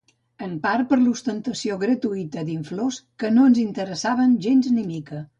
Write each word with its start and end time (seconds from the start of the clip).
En 0.43 0.53
part 0.61 0.87
per 0.93 0.97
l'ostentació 1.01 1.75
gratuïta 1.83 2.45
d'inflors 2.47 2.97
que 3.25 3.31
no 3.35 3.43
ens 3.51 3.61
interessaven 3.65 4.33
gens 4.47 4.71
ni 4.79 4.87
mica. 4.89 5.21